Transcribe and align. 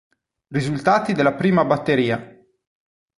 Risultati 0.47 1.13
della 1.13 1.35
prima 1.35 1.63
batteria. 1.63 2.43